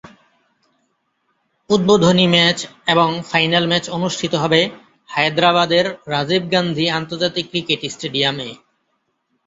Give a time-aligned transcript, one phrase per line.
[1.69, 2.57] উদ্বোধনী ম্যাচ
[2.87, 4.61] এবং final match অনুষ্ঠিত হবে
[5.09, 8.49] হায়দ্রাবাদের রাজীব গান্ধী আন্তর্জাতিক ক্রিকেট স্টেডিয়াম-এ।